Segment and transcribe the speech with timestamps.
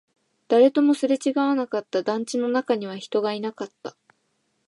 [0.47, 3.95] 誰ともすれ違わなかった、団地の中には人がいなかった